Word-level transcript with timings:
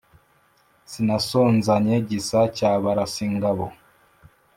sinasonzanye 0.91 1.95
gisa 2.09 2.39
cya 2.57 2.71
barasingabo. 2.83 3.65